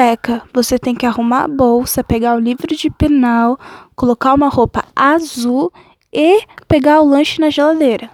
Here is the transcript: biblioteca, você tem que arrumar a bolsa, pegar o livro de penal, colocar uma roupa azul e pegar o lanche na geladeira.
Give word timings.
biblioteca, 0.00 0.42
você 0.52 0.78
tem 0.78 0.94
que 0.94 1.04
arrumar 1.04 1.44
a 1.44 1.48
bolsa, 1.48 2.02
pegar 2.02 2.34
o 2.34 2.40
livro 2.40 2.74
de 2.74 2.90
penal, 2.90 3.58
colocar 3.94 4.32
uma 4.32 4.48
roupa 4.48 4.84
azul 4.96 5.70
e 6.12 6.42
pegar 6.66 7.02
o 7.02 7.08
lanche 7.08 7.40
na 7.40 7.50
geladeira. 7.50 8.10